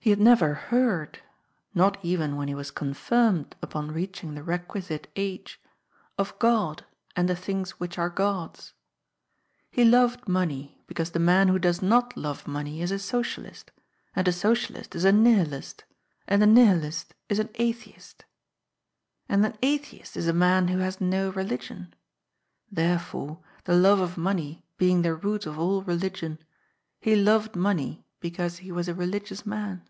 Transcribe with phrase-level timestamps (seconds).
[0.00, 1.18] He had never heard—
[1.76, 5.60] ^not even when he was confirmed upon reaching the requisite age—
[6.18, 8.72] of Ood and the things which are God's.
[9.70, 13.70] He loved money, because the man who does not love money is a Socialist,
[14.16, 15.82] and a Socialist is a Xihilist,
[16.26, 18.24] and a Nihilist is an Atheist.
[19.28, 21.92] And an Atheist is a man who has no religion.
[22.72, 26.38] Therefore, the love of money being the root of all religion,
[26.98, 29.82] he loved money because he was a religious man.